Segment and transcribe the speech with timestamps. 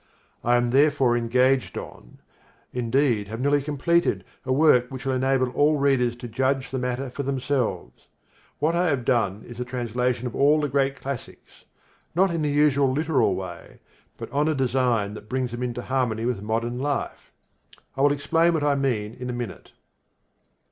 [0.43, 2.17] I am therefore engaged on,
[2.73, 7.11] indeed have nearly completed, a work which will enable all readers to judge the matter
[7.11, 8.07] for themselves.
[8.57, 11.65] What I have done is a translation of all the great classics,
[12.15, 13.77] not in the usual literal way
[14.17, 17.31] but on a design that brings them into harmony with modern life.
[17.95, 19.71] I will explain what I mean in a minute.